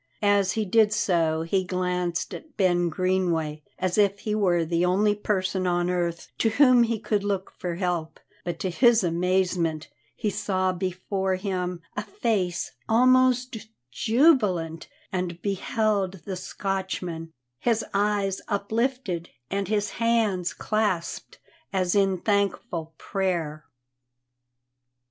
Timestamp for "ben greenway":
2.57-3.61